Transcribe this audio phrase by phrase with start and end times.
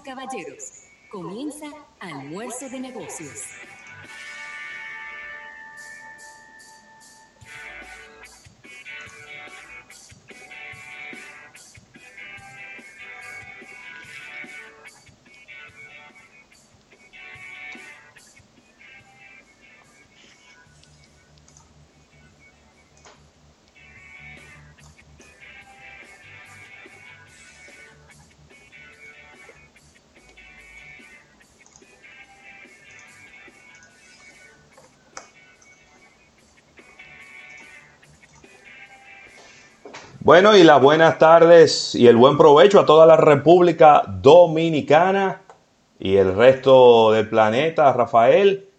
[0.00, 1.66] caballeros, comienza
[2.00, 3.42] Almuerzo de Negocios.
[40.24, 45.42] Bueno, y las buenas tardes y el buen provecho a toda la República Dominicana
[45.98, 48.70] y el resto del planeta, Rafael.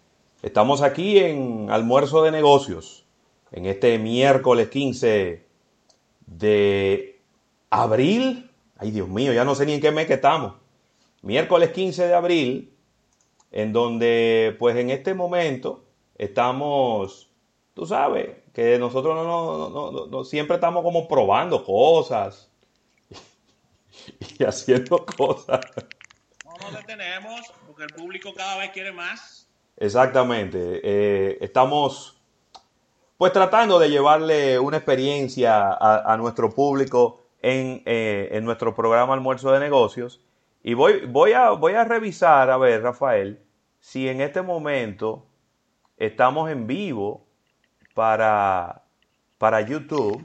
[0.42, 3.06] Estamos aquí en Almuerzo de Negocios,
[3.52, 5.46] en este miércoles 15
[6.26, 7.20] de
[7.70, 8.50] abril.
[8.78, 10.56] Ay, Dios mío, ya no sé ni en qué mes que estamos.
[11.22, 12.74] Miércoles 15 de abril,
[13.52, 15.84] en donde pues en este momento
[16.18, 17.30] estamos,
[17.76, 22.50] tú sabes, que nosotros no, no, no, siempre estamos como probando cosas
[24.40, 25.60] y haciendo cosas.
[26.46, 29.50] No nos detenemos porque el público cada vez quiere más.
[29.76, 30.80] Exactamente.
[30.82, 32.16] Eh, estamos
[33.18, 39.52] pues tratando de llevarle una experiencia a, nuestro público en, eh, en, nuestro programa Almuerzo
[39.52, 40.22] de Negocios.
[40.64, 43.42] Y voy, voy, a, voy a revisar, a ver, Rafael,
[43.82, 45.26] si en este momento
[45.98, 47.25] estamos en vivo
[47.96, 48.84] para,
[49.40, 50.24] para YouTube.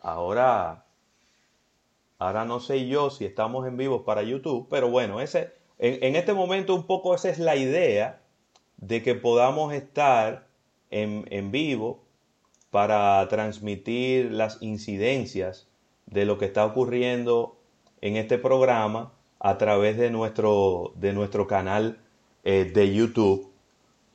[0.00, 0.84] Ahora,
[2.18, 6.32] ahora no sé yo si estamos en vivo para YouTube, pero bueno, ese, en, este
[6.32, 8.20] momento un poco esa es la idea
[8.78, 10.46] de que podamos estar
[10.90, 12.02] en, en vivo
[12.70, 15.68] para transmitir las incidencias
[16.06, 17.56] de lo que está ocurriendo
[18.00, 21.98] en este programa a través de nuestro, de nuestro canal
[22.42, 23.53] eh, de YouTube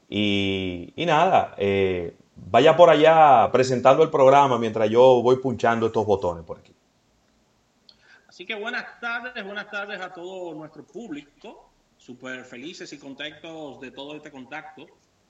[0.10, 6.44] y, nada, eh, vaya por allá presentando el programa mientras yo voy punchando estos botones
[6.44, 6.74] por aquí.
[8.28, 11.70] Así que buenas tardes, buenas tardes a todo nuestro público.
[11.98, 14.88] Súper felices y contentos de todo este contacto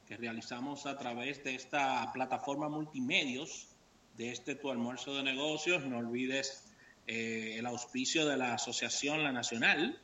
[0.08, 3.68] que realizamos a través de esta plataforma multimedios,
[4.16, 5.84] de este tu almuerzo de negocios.
[5.86, 6.72] No olvides
[7.08, 10.00] eh, el auspicio de la Asociación La Nacional,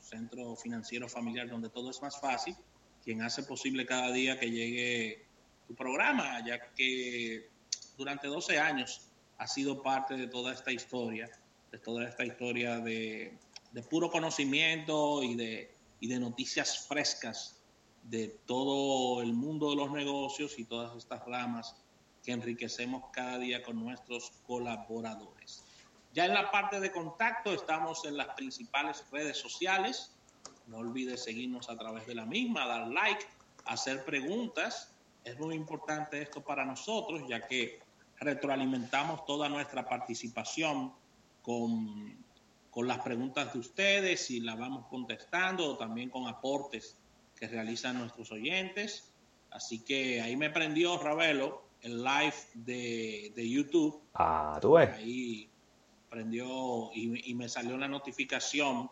[0.00, 2.54] centro financiero familiar donde todo es más fácil
[3.04, 5.26] quien hace posible cada día que llegue
[5.68, 7.50] tu programa, ya que
[7.96, 11.30] durante 12 años ha sido parte de toda esta historia,
[11.70, 13.38] de toda esta historia de,
[13.90, 17.60] puro conocimiento y de, y de noticias frescas
[18.04, 21.76] de todo el mundo de los negocios y todas estas ramas
[22.22, 25.64] que enriquecemos cada día con nuestros colaboradores.
[26.14, 30.13] Ya en la parte de contacto estamos en las principales redes sociales,
[30.66, 33.24] no olvides seguirnos a través de la misma, dar like,
[33.66, 34.92] hacer preguntas.
[35.24, 37.80] Es muy importante esto para nosotros, ya que
[38.18, 40.92] retroalimentamos toda nuestra participación
[41.42, 42.16] con,
[42.70, 46.96] con las preguntas de ustedes y las vamos contestando, también con aportes
[47.36, 49.10] que realizan nuestros oyentes.
[49.50, 54.00] Así que ahí me prendió Ravelo el live de, de YouTube.
[54.14, 54.90] Ah, tú ves.
[54.96, 55.48] Ahí
[56.08, 58.90] prendió y, y me salió la notificación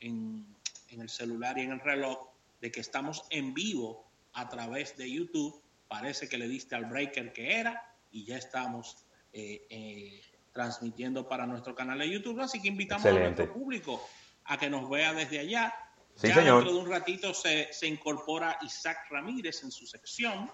[0.00, 0.46] en,
[0.90, 2.28] en el celular y en el reloj
[2.60, 5.62] de que estamos en vivo a través de YouTube.
[5.88, 11.46] Parece que le diste al breaker que era y ya estamos eh, eh, transmitiendo para
[11.46, 12.40] nuestro canal de YouTube.
[12.40, 14.06] Así que invitamos a nuestro público
[14.44, 15.74] a que nos vea desde allá.
[16.16, 20.50] ya dentro de un ratito se, incorpora Isaac Ramírez en su sección.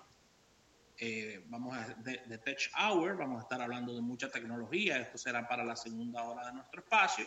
[0.99, 4.99] Eh, vamos a, de, de Tech Hour, vamos a estar hablando de mucha tecnología.
[4.99, 7.27] Esto será para la segunda hora de nuestro espacio.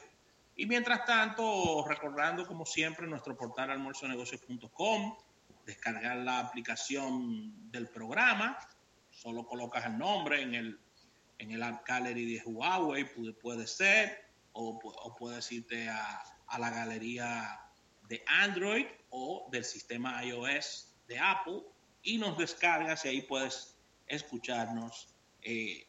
[0.59, 5.17] Y mientras tanto, recordando como siempre nuestro portal almuerzonegocios.com,
[5.65, 8.59] descargar la aplicación del programa,
[9.09, 10.79] solo colocas el nombre en el,
[11.37, 13.05] en el App Gallery de Huawei,
[13.41, 14.77] puede, ser, o,
[15.17, 17.61] puedes irte a, a, la galería
[18.09, 21.61] de Android o del sistema iOS de Apple
[22.03, 23.77] y nos descargas y ahí puedes
[24.07, 25.07] escucharnos
[25.41, 25.87] eh,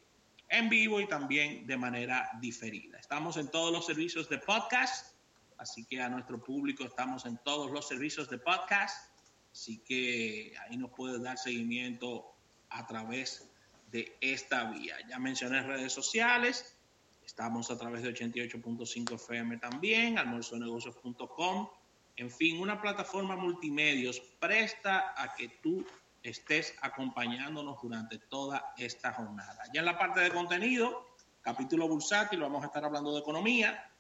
[0.51, 2.99] en vivo y también de manera diferida.
[2.99, 5.15] Estamos en todos los servicios de podcast,
[5.59, 9.13] así que a nuestro público estamos en todos los servicios de podcast,
[9.53, 12.35] así que ahí nos puedes dar seguimiento
[12.69, 13.49] a través
[13.93, 14.97] de esta vía.
[15.09, 16.77] Ya mencioné redes sociales,
[17.25, 21.69] estamos a través de 88.5 FM también, almuerzonegocios.com,
[22.17, 25.87] en fin, una plataforma multimedios presta a que tú
[26.23, 29.63] estés acompañándonos durante toda esta jornada.
[29.73, 31.07] Ya en la parte de contenido,
[31.41, 33.91] capítulo bursátil, vamos a estar hablando de economía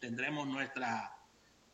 [0.00, 1.14] tendremos nuestra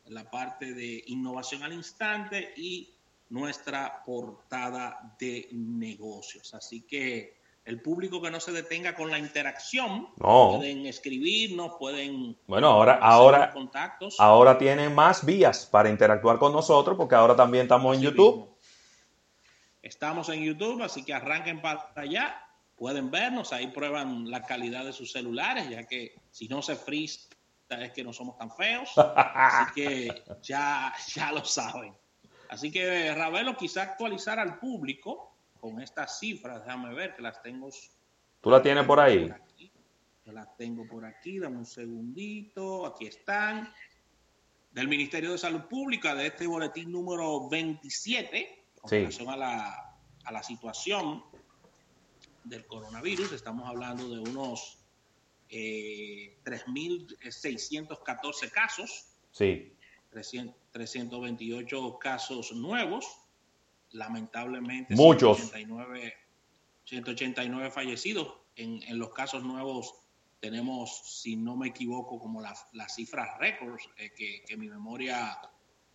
[0.07, 2.93] la parte de innovación al instante y
[3.29, 6.53] nuestra portada de negocios.
[6.53, 12.67] Así que el público que no se detenga con la interacción, pueden escribirnos, pueden bueno
[12.67, 14.19] ahora ahora contactos.
[14.19, 18.54] ahora tienen más vías para interactuar con nosotros porque ahora también estamos en YouTube.
[19.85, 22.41] Estamos en YouTube, así que arranquen para allá,
[22.75, 27.29] pueden vernos, ahí prueban la calidad de sus celulares, ya que si no se freeze
[27.69, 31.95] es que no somos tan feos, así que ya, ya lo saben.
[32.49, 37.69] Así que Ravelo quizá actualizar al público con estas cifras, déjame ver que las tengo.
[38.41, 39.31] ¿Tú la tienes por ahí?
[40.25, 43.71] las tengo por aquí, dame un segundito, aquí están.
[44.71, 50.31] Del Ministerio de Salud Pública, de este boletín número 27, con relación a la, a
[50.31, 51.23] la situación
[52.43, 54.77] del coronavirus, estamos hablando de unos
[55.49, 59.07] eh, 3.614 casos.
[59.31, 59.71] Sí.
[60.11, 63.07] 328 casos nuevos.
[63.91, 65.37] Lamentablemente muchos.
[65.37, 66.13] 189,
[66.85, 68.35] 189 fallecidos.
[68.55, 69.95] En, en, los casos nuevos
[70.39, 75.37] tenemos si no me equivoco como las cifras récords eh, que, que, mi memoria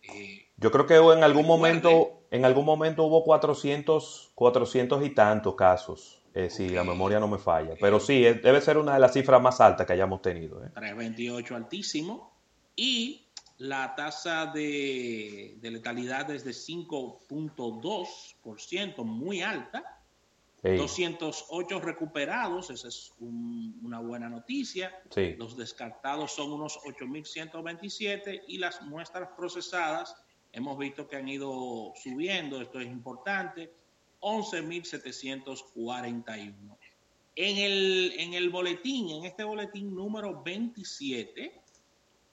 [0.03, 5.55] eh, yo creo que en algún momento en algún momento hubo 400 400 y tantos
[5.55, 7.75] casos eh, si la memoria no me falla.
[7.79, 12.31] Pero sí debe ser una de las cifras más altas que hayamos tenido 328 altísimo
[12.75, 13.27] y
[13.57, 20.00] la tasa de, letalidad es de 5.2%, muy alta.
[20.63, 25.01] 208 recuperados, esa es una buena noticia.
[25.37, 30.15] Los descartados son unos 8.127 y las muestras procesadas
[30.53, 33.73] hemos visto que han ido subiendo, esto es importante,
[34.19, 36.53] 11.741.
[37.35, 41.59] En el, en el boletín, en este boletín número 27,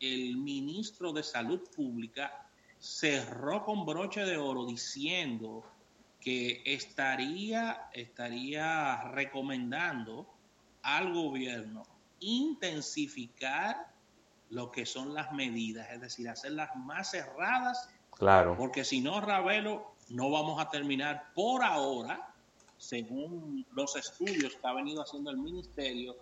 [0.01, 5.65] el ministro de Salud Pública cerró con broche de oro diciendo
[6.21, 10.27] que estaría, estaría recomendando
[10.83, 11.85] al gobierno
[12.21, 13.93] intensificar
[14.51, 17.89] lo que son las medidas, es decir, hacerlas más cerradas.
[18.13, 18.57] Claro.
[18.57, 22.35] Porque si no, Ravelo, no vamos a terminar por ahora,
[22.79, 26.17] según los estudios que ha venido haciendo el ministerio,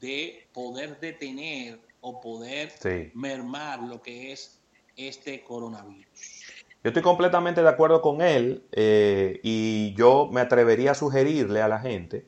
[0.00, 2.72] de poder detener o poder
[3.14, 4.60] mermar lo que es
[4.96, 6.41] este coronavirus.
[6.82, 11.68] Yo estoy completamente de acuerdo con él eh, y yo me atrevería a sugerirle a
[11.68, 12.26] la gente,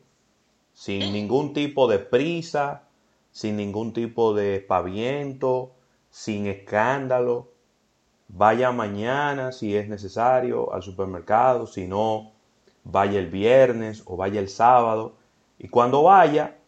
[0.73, 2.85] sin ningún tipo de prisa,
[3.33, 5.73] sin ningún tipo de espaviento,
[6.09, 7.51] sin escándalo,
[8.29, 12.31] vaya mañana si es necesario al supermercado, si no,
[12.85, 15.17] vaya el viernes o vaya el sábado
[15.59, 16.59] y cuando vaya,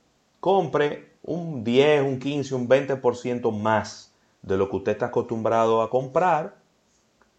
[0.41, 4.13] compre un 10, un 15, un 20% más
[4.43, 6.57] de lo que usted está acostumbrado a comprar,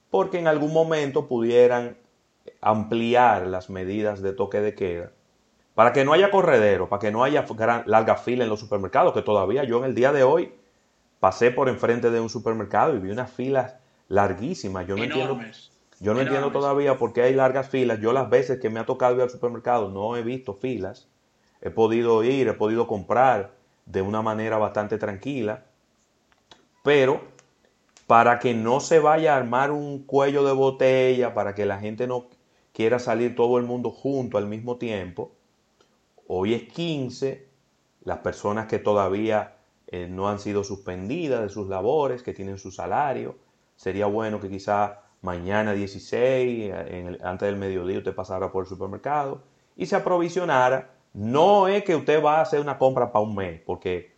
[0.09, 1.98] porque en algún momento pudieran
[2.62, 5.12] ampliar las medidas de toque de queda,
[5.75, 7.45] para que no haya corredero, para que no haya
[7.86, 10.54] larga fila en los supermercados, que todavía yo en el día de hoy
[11.19, 13.75] pasé por enfrente de un supermercado y vi unas filas
[14.07, 14.88] larguísimas.
[14.88, 15.39] Yo no entiendo,
[16.00, 18.00] yo no entiendo todavía por qué hay largas filas.
[18.00, 21.07] Yo las veces que me ha tocado ir al supermercado no he visto filas.
[21.62, 23.51] He podido ir, he podido comprar
[23.86, 25.63] de una manera bastante tranquila,
[26.83, 27.21] pero
[28.07, 32.07] para que no se vaya a armar un cuello de botella, para que la gente
[32.07, 32.28] no
[32.73, 35.33] quiera salir todo el mundo junto al mismo tiempo,
[36.28, 37.47] hoy es 15,
[38.04, 42.71] las personas que todavía eh, no han sido suspendidas de sus labores, que tienen su
[42.71, 43.35] salario,
[43.76, 46.73] sería bueno que quizá mañana 16,
[47.21, 49.44] antes del mediodía, usted pasara por el supermercado
[49.76, 50.92] y se aprovisionara.
[51.14, 54.17] No es que usted va a hacer una compra para un mes, porque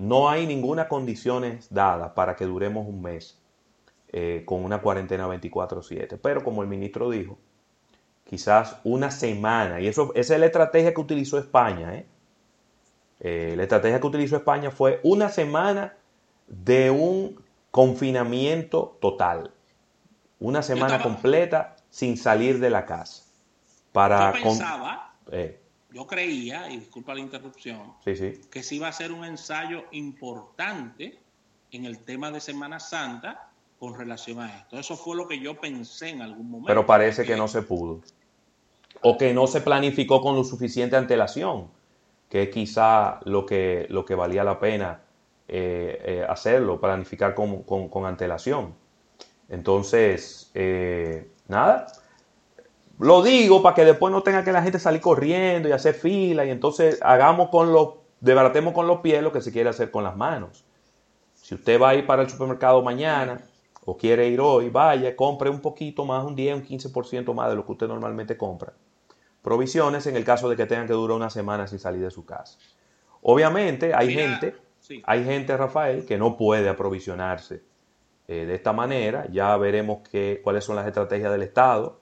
[0.00, 3.38] no hay ninguna condición dada para que duremos un mes
[4.08, 6.18] eh, con una cuarentena 24/7.
[6.22, 7.38] Pero como el ministro dijo,
[8.24, 11.94] quizás una semana, y eso, esa es la estrategia que utilizó España.
[11.96, 12.06] ¿eh?
[13.20, 15.94] Eh, la estrategia que utilizó España fue una semana
[16.46, 19.50] de un confinamiento total.
[20.38, 23.24] Una semana completa sin salir de la casa.
[23.92, 24.48] Para yo
[26.06, 31.18] creía, y disculpa la interrupción, que sí iba a ser un ensayo importante
[31.72, 34.78] en el tema de Semana Santa con relación a esto.
[34.78, 36.68] Eso fue lo que yo pensé en algún momento.
[36.68, 38.02] Pero parece que no se pudo.
[39.02, 41.68] O que no se planificó con lo suficiente antelación,
[42.28, 45.00] que es quizá lo que, lo que valía la pena
[45.48, 48.74] eh, eh, hacerlo, planificar con, antelación.
[49.48, 51.86] Entonces, eh, nada,
[53.00, 56.44] lo digo para que después no tenga que la gente salir corriendo y hacer fila
[56.44, 60.04] y entonces hagamos con los, debaratemos con los pies lo que se quiere hacer con
[60.04, 60.64] las manos.
[61.34, 63.40] Si usted va a ir para el supermercado mañana
[63.86, 67.56] o quiere ir hoy, vaya, compre un poquito más, un 10, un 15% más de
[67.56, 68.74] lo que usted normalmente compra.
[69.40, 72.26] Provisiones en el caso de que tengan que durar una semana sin salir de su
[72.26, 72.58] casa.
[73.22, 74.54] Obviamente hay gente,
[75.04, 77.62] hay gente, Rafael, que no puede aprovisionarse
[78.28, 79.26] eh, de esta manera.
[79.32, 81.99] Ya veremos qué, cuáles son las estrategias del Estado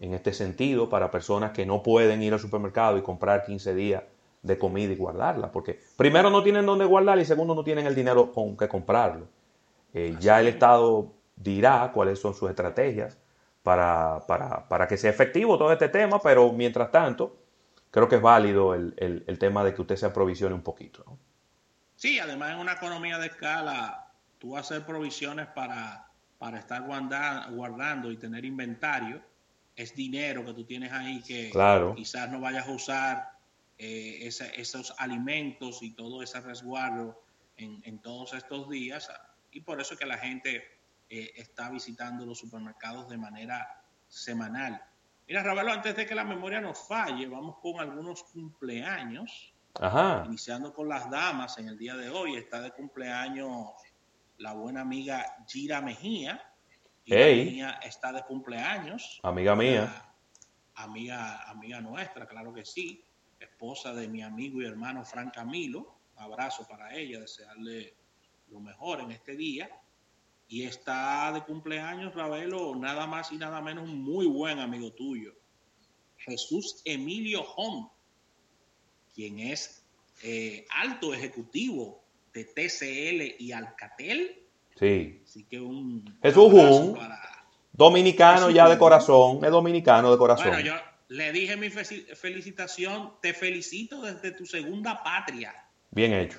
[0.00, 4.02] en este sentido para personas que no pueden ir al supermercado y comprar 15 días
[4.42, 7.94] de comida y guardarla, porque primero no tienen dónde guardarla y segundo no tienen el
[7.94, 9.28] dinero con que comprarlo.
[9.92, 13.18] Eh, ya el Estado dirá cuáles son sus estrategias
[13.62, 17.36] para, para, que sea efectivo todo este tema, pero mientras tanto,
[17.90, 21.04] creo que es válido el, tema de que usted se aprovisione un poquito.
[21.96, 28.16] Sí, además en una economía de escala, tú hacer provisiones para, para estar guardando y
[28.16, 29.20] tener inventario,
[29.80, 31.50] es dinero que tú tienes ahí que
[31.96, 33.32] quizás no vayas a usar
[33.78, 37.22] eh, esos alimentos y todo ese resguardo
[37.56, 39.10] en, todos estos días.
[39.52, 40.62] Y por eso es que la gente
[41.08, 44.82] eh, está visitando los supermercados de manera semanal.
[45.26, 49.54] Mira, Ravelo, antes de que la memoria nos falle, vamos con algunos cumpleaños.
[49.80, 50.24] Ajá.
[50.26, 52.36] Iniciando con las damas en el día de hoy.
[52.36, 53.68] Está de cumpleaños
[54.38, 56.49] la buena amiga Gira Mejía.
[57.06, 59.20] Mejía está de cumpleaños.
[59.22, 60.06] Amiga mía.
[60.74, 63.04] Amiga, amiga nuestra, claro que sí
[63.40, 65.98] esposa de mi amigo y hermano Frank Camilo.
[66.16, 67.94] Un abrazo para ella, desearle
[68.48, 69.70] lo mejor en este día.
[70.48, 75.32] Y está de cumpleaños, Ravelo, nada más y nada menos un muy buen amigo tuyo,
[76.18, 77.88] Jesús Emilio Hom,
[79.14, 79.84] quien es
[80.24, 82.02] eh, alto ejecutivo
[82.34, 84.39] de TCL y Alcatel.
[84.80, 85.20] Sí.
[85.22, 86.98] Así que un Jesús Hum,
[87.72, 90.48] dominicano ya de corazón, es dominicano de corazón.
[90.48, 90.74] Bueno, yo,
[91.08, 95.54] le dije mi felicitación, te felicito desde tu segunda patria.
[95.90, 96.38] Bien hecho.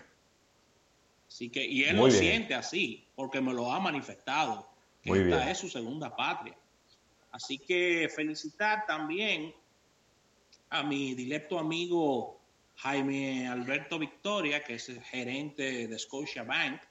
[1.28, 4.68] Así que, y él lo siente así, porque me lo ha manifestado,
[5.04, 6.58] que esta es su segunda patria.
[7.32, 9.54] Así que felicitar también
[10.70, 12.42] a mi directo amigo
[12.78, 16.82] Jaime Alberto Victoria, que es el gerente de Scotia Bank,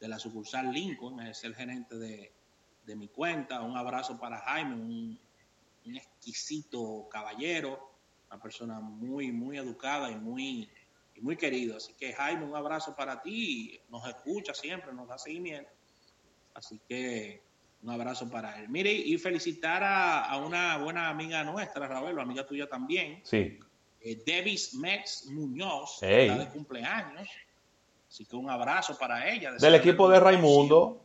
[0.00, 2.32] de la sucursal Lincoln, es el gerente de,
[2.84, 3.62] de mi cuenta.
[3.62, 5.18] Un abrazo para Jaime, un
[5.86, 7.92] un exquisito caballero,
[8.30, 10.68] una persona muy, muy educada y muy,
[11.14, 11.76] y muy querido.
[11.76, 15.70] Así que Jaime, un abrazo para ti, nos escucha siempre, nos da seguimiento.
[16.54, 17.42] Así que
[17.82, 18.68] un abrazo para él.
[18.68, 23.20] Mire, y felicitar a, una buena amiga nuestra, Ravelo, amiga tuya también.
[23.24, 23.58] Sí.
[24.00, 27.28] Eh, Davis Mex Muñoz, está de cumpleaños.
[28.08, 29.52] Así que un abrazo para ella.
[29.52, 31.02] Del equipo de Raimundo.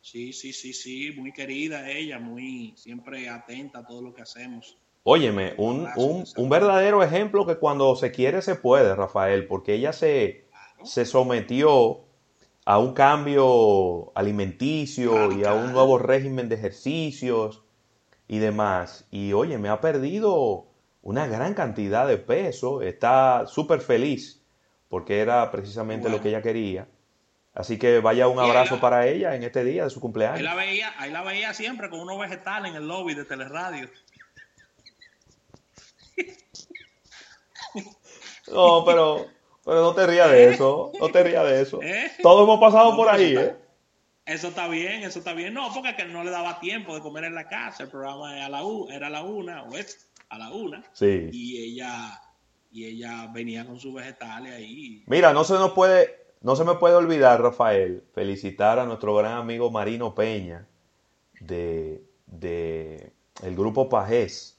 [0.00, 4.78] Sí, sí, sí, sí, muy querida ella, muy siempre atenta a todo lo que hacemos.
[5.02, 5.88] Óyeme, un,
[6.36, 10.46] un, verdadero ejemplo que cuando se quiere se puede, Rafael, porque ella se,
[10.84, 12.04] se sometió
[12.64, 17.62] a un cambio alimenticio y a un nuevo régimen de ejercicios
[18.26, 19.06] y demás.
[19.10, 20.66] Y oye, me ha perdido
[21.02, 24.45] una gran cantidad de peso, está súper feliz
[24.88, 26.88] porque era precisamente lo que ella quería.
[27.54, 30.38] Así que vaya un abrazo para ella en este día de su cumpleaños.
[30.38, 33.88] Ahí la veía, ahí la veía siempre con unos vegetales en el lobby de Teleradio.
[38.52, 39.26] No, pero,
[39.64, 41.80] pero no te rías de eso, no te rías de eso.
[41.82, 42.12] ¿Eh?
[42.22, 43.56] Todos hemos pasado por ahí, ¿eh?
[44.24, 45.54] Eso está bien, eso está bien.
[45.54, 47.84] No, porque no le daba tiempo de comer en la casa.
[47.84, 50.84] El programa era a la, era a la una, o es a la una.
[50.92, 51.28] Sí.
[51.32, 52.20] Y ella,
[52.76, 55.02] y ella venía con sus vegetales ahí.
[55.06, 59.38] Mira, no se nos puede no se me puede olvidar, Rafael, felicitar a nuestro gran
[59.38, 60.66] amigo Marino Peña
[61.40, 62.02] de,
[63.42, 64.58] el grupo Pajés,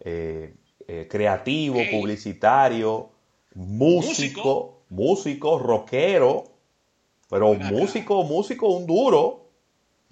[0.00, 0.54] eh,
[0.86, 3.10] eh, creativo, publicitario,
[3.54, 6.44] músico, músico, rockero,
[7.28, 9.50] pero músico, músico, un duro.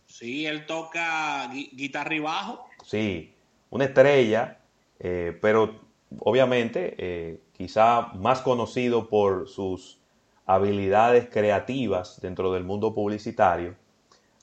[0.06, 2.66] Sí, él toca guitarra y bajo.
[2.84, 3.32] Sí,
[3.70, 4.58] una estrella,
[4.98, 5.80] eh, pero
[6.18, 9.98] obviamente quizá más conocido por sus
[10.46, 13.76] habilidades creativas dentro del mundo publicitario.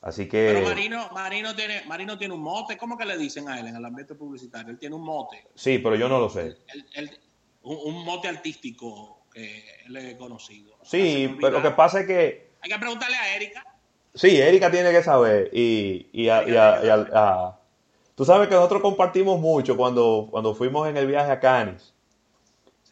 [0.00, 0.54] Así que...
[0.54, 2.76] Pero Marino, Marino, tiene, Marino tiene un mote.
[2.76, 4.72] ¿Cómo que le dicen a él en el ambiente publicitario?
[4.72, 5.46] Él tiene un mote.
[5.54, 6.56] Sí, pero yo no lo sé.
[7.62, 10.76] un, mote artístico que él es conocido.
[10.82, 12.50] Sí, pero lo que pasa es que...
[12.62, 13.64] Hay que preguntarle a Erika.
[14.14, 15.50] Sí, Erika tiene que saber.
[15.52, 17.58] Y, y, a,
[18.16, 21.91] Tú sabes que nosotros compartimos mucho cuando, cuando fuimos en el viaje a Canis.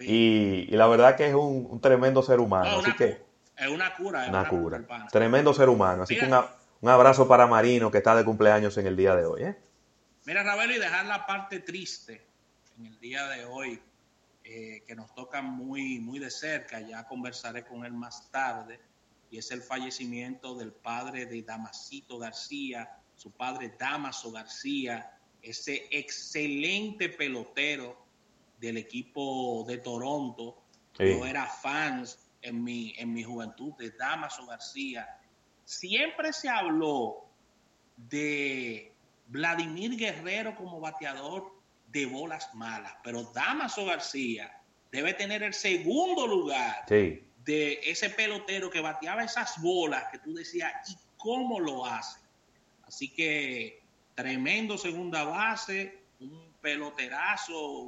[0.00, 2.80] Y, la verdad que es un, tremendo ser humano.
[2.80, 3.22] así que,
[3.56, 4.26] es una cura.
[4.28, 5.08] una, cura.
[5.12, 6.04] Tremendo ser humano.
[6.04, 6.30] Así que
[6.80, 9.42] un abrazo para Marino que está de cumpleaños en el día de hoy.
[9.42, 9.56] ¿eh?
[10.24, 12.26] Mira, Ravelo, y dejar la parte triste
[12.78, 13.80] en el día de hoy,
[14.44, 18.80] eh, que nos toca muy, muy de cerca, ya conversaré con él más tarde.
[19.30, 27.10] y es el fallecimiento del padre de Damasito García, su padre Damaso García, ese excelente
[27.10, 27.96] pelotero
[28.60, 30.62] del equipo de Toronto.
[30.98, 35.18] Yo era fans en mi, en mi juventud de Damaso García.
[35.64, 37.24] Siempre se habló
[37.96, 38.92] de
[39.28, 41.54] Vladimir Guerrero como bateador
[41.88, 44.60] de bolas malas, pero Damaso García
[44.92, 50.72] debe tener el segundo lugar de ese pelotero que bateaba esas bolas que tú decías,
[50.90, 52.20] ¿y cómo lo hace?
[52.82, 53.82] Así que
[54.14, 57.82] tremendo segunda base, un peloterazo,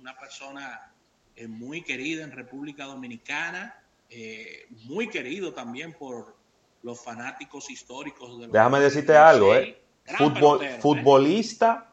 [0.00, 0.92] una persona
[1.36, 3.74] eh, muy querida en República Dominicana,
[4.08, 6.36] eh, muy querido también por
[6.82, 8.40] los fanáticos históricos.
[8.40, 9.78] De Déjame decirte algo, ¿eh?
[10.06, 10.78] ¿eh?
[10.80, 11.86] futbolista.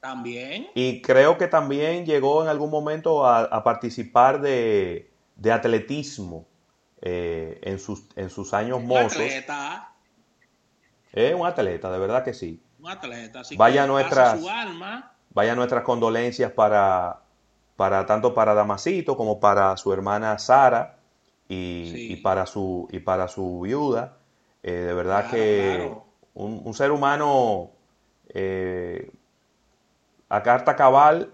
[0.00, 0.68] También.
[0.74, 5.10] Y creo que también llegó en algún momento a, participar de,
[5.50, 6.46] atletismo
[7.00, 9.16] en, sus, en sus años mozos.
[9.16, 9.92] Un atleta.
[11.12, 12.62] Es un atleta, de verdad que sí.
[12.78, 13.40] Un atleta.
[13.40, 14.40] Así vaya nuestras,
[15.30, 17.22] Vaya nuestras condolencias para,
[17.78, 20.98] para tanto para Damasito como para su hermana Sara
[21.48, 24.16] y, para su y para su viuda.
[24.64, 25.88] Eh, de verdad que
[26.34, 27.70] Un, ser humano
[28.30, 29.12] eh,
[30.28, 31.32] a carta cabal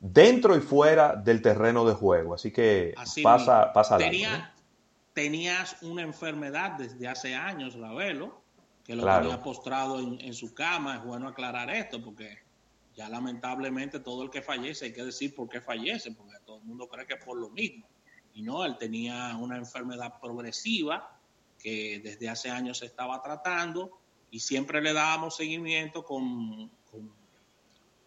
[0.00, 2.34] dentro y fuera del terreno de juego.
[2.34, 4.52] Así que pasa, pasa Tenía,
[5.12, 8.40] Tenías una enfermedad desde hace años, Ravelo,
[8.84, 10.96] que lo tenía postrado en, en, su cama.
[10.96, 12.44] Es bueno aclarar esto porque
[12.96, 16.64] ya lamentablemente todo el que fallece hay que decir por qué fallece, porque todo el
[16.64, 17.86] mundo cree que es por lo mismo
[18.36, 21.18] y no, él tenía una enfermedad progresiva
[21.58, 23.98] que desde hace años se estaba tratando
[24.30, 26.70] y siempre le dábamos seguimiento con,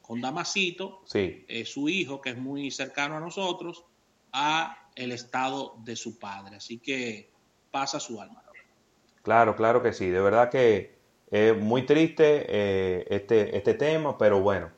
[0.04, 3.86] con, Damasito, eh, su hijo, que es muy cercano a nosotros,
[4.32, 6.58] a el estado de su padre.
[6.58, 7.32] Así que
[7.72, 8.44] pasa su alma.
[9.24, 10.10] Claro, claro que sí.
[10.10, 10.96] De verdad que
[11.32, 14.72] es muy triste eh, este, este tema, pero bueno,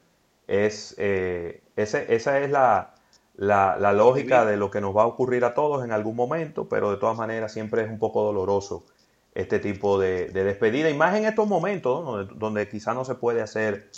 [0.52, 2.04] es, eh, esa
[2.40, 2.94] es la,
[3.38, 6.92] la, lógica de lo que nos va a ocurrir a todos en algún momento, pero
[6.92, 8.86] de todas maneras siempre es un poco doloroso
[9.34, 13.90] este tipo de, despedida, y más en estos momentos donde, quizá no se puede hacer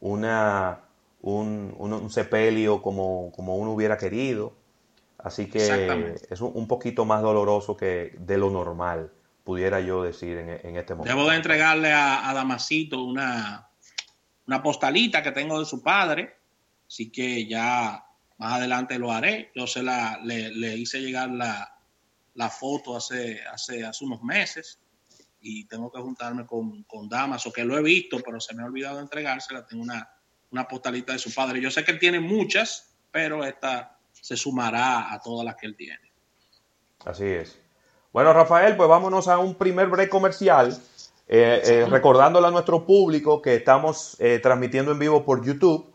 [0.00, 0.82] una,
[1.20, 4.52] un, sepelio como, como, uno hubiera querido.
[5.18, 9.10] Así que es un, poquito más doloroso que de lo normal,
[9.42, 11.16] pudiera yo decir en, este momento.
[11.16, 13.67] Debo de entregarle a, a Damasito una,
[14.48, 16.36] una postalita que tengo de su padre,
[16.88, 18.02] así que ya
[18.38, 19.52] más adelante lo haré.
[19.54, 24.80] Yo se la, le, hice llegar la, foto hace, hace, hace unos meses
[25.40, 28.66] y tengo que juntarme con, con o que lo he visto, pero se me ha
[28.66, 29.66] olvidado entregársela.
[29.66, 30.08] Tengo una,
[30.50, 31.60] una postalita de su padre.
[31.60, 35.76] Yo sé que él tiene muchas, pero esta se sumará a todas las que él
[35.76, 36.10] tiene.
[37.04, 37.58] Así es.
[38.14, 40.74] Bueno, Rafael, pues vámonos a un primer break comercial.
[41.30, 45.92] Eh, eh, recordándole a nuestro público que estamos eh, transmitiendo en vivo por YouTube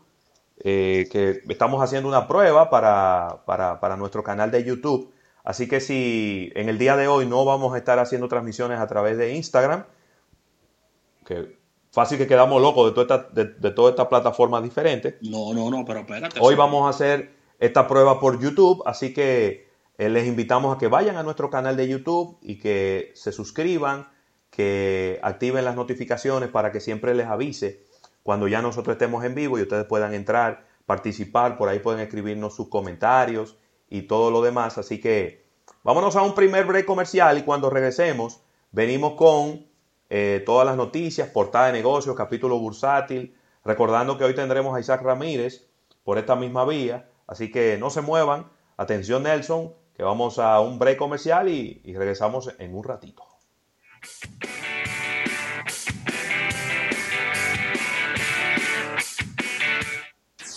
[0.58, 5.12] eh, que estamos haciendo una prueba para, nuestro canal de YouTube.
[5.42, 8.86] Así que si en el día de hoy no vamos a estar haciendo transmisiones a
[8.86, 9.84] través de Instagram,
[11.26, 11.58] que
[11.90, 15.16] fácil que quedamos locos de, toda esta, de, todas estas plataformas diferentes.
[15.20, 16.38] No, no, no, pero espérate.
[16.40, 19.68] Hoy vamos a hacer esta prueba por YouTube, así que
[19.98, 24.13] les invitamos a que vayan a nuestro canal de YouTube y que se suscriban,
[24.54, 27.82] que activen las notificaciones para que siempre les avise
[28.22, 32.54] cuando ya nosotros estemos en vivo y ustedes puedan entrar, participar, por ahí pueden escribirnos
[32.54, 33.56] sus comentarios
[33.90, 34.78] y todo lo demás.
[34.78, 35.44] Así que
[35.82, 39.66] vámonos a un primer break comercial y cuando regresemos venimos con
[40.08, 45.02] eh, todas las noticias, portada de negocios, capítulo bursátil, recordando que hoy tendremos a Isaac
[45.02, 45.66] Ramírez
[46.04, 47.08] por esta misma vía.
[47.26, 48.46] Así que no se muevan.
[48.76, 53.33] Atención Nelson, que vamos a un break comercial y regresamos en un ratito.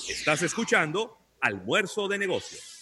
[0.10, 2.78] Estás escuchando Almuerzo de Negocios.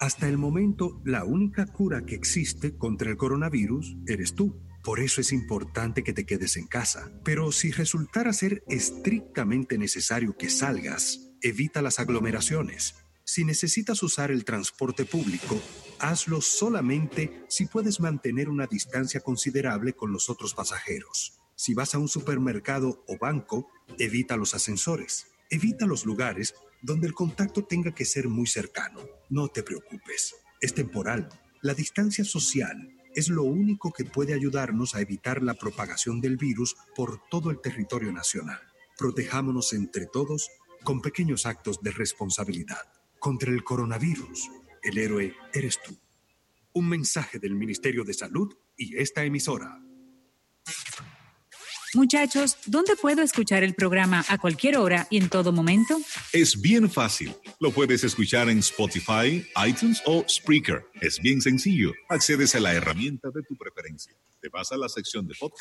[0.00, 4.58] Hasta el momento, la única cura que existe contra el coronavirus eres tú.
[4.82, 7.12] Por eso es importante que te quedes en casa.
[7.24, 12.96] Pero si resultara ser estrictamente necesario que salgas, evita las aglomeraciones.
[13.24, 15.60] Si necesitas usar el transporte público,
[16.00, 21.38] hazlo solamente si puedes mantener una distancia considerable con los otros pasajeros.
[21.54, 25.26] Si vas a un supermercado o banco, evita los ascensores.
[25.50, 29.00] Evita los lugares donde el contacto tenga que ser muy cercano.
[29.30, 31.28] No te preocupes, es temporal.
[31.60, 36.76] La distancia social es lo único que puede ayudarnos a evitar la propagación del virus
[36.96, 38.60] por todo el territorio nacional.
[38.98, 40.48] Protejámonos entre todos
[40.82, 42.91] con pequeños actos de responsabilidad.
[43.22, 44.50] Contra el coronavirus,
[44.82, 45.96] el héroe eres tú.
[46.72, 49.80] Un mensaje del Ministerio de Salud y esta emisora.
[51.94, 56.00] Muchachos, ¿dónde puedo escuchar el programa a cualquier hora y en todo momento?
[56.32, 57.32] Es bien fácil.
[57.60, 60.84] Lo puedes escuchar en Spotify, iTunes o Spreaker.
[61.00, 61.92] Es bien sencillo.
[62.08, 64.16] Accedes a la herramienta de tu preferencia.
[64.40, 65.60] Te vas a la sección de podcast